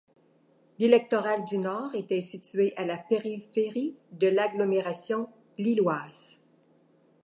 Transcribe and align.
Le 0.79 0.85
électoral 0.87 1.45
du 1.45 1.59
Nord 1.59 1.93
était 1.93 2.21
situé 2.21 2.73
à 2.75 2.85
la 2.87 2.97
périphérie 2.97 3.95
de 4.13 4.29
l'agglomération 4.29 5.29
Lilloise. 5.59 6.39